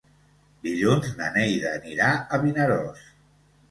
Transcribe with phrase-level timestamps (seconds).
[0.67, 3.09] Dilluns na Neida anirà a Vinaròs.